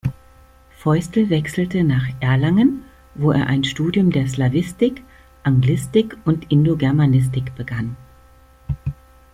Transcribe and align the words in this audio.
Feustel 0.77 1.29
wechselte 1.29 1.83
nach 1.83 2.07
Erlangen, 2.21 2.85
wo 3.13 3.33
er 3.33 3.45
ein 3.45 3.63
Studium 3.63 4.09
der 4.09 4.27
Slawistik, 4.27 5.03
Anglistik 5.43 6.17
und 6.25 6.51
Indogermanistik 6.51 7.53
begann. 7.55 7.95